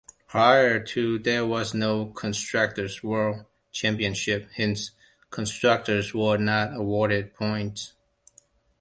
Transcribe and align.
Prior 0.27 0.83
to 0.83 1.19
there 1.19 1.45
was 1.45 1.75
no 1.75 2.07
Constructor's 2.07 3.03
World 3.03 3.45
Championship, 3.71 4.49
hence 4.55 4.93
constructors 5.29 6.11
were 6.11 6.37
not 6.39 6.75
awarded 6.75 7.35
points. 7.35 7.93